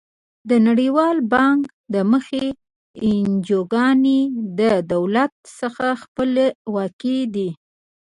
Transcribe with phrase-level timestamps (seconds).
[0.49, 1.61] د نړیوال بانک
[1.93, 2.45] له مخې
[3.07, 4.21] انجوګانې
[4.57, 7.49] له دولت څخه خپلواکې دي.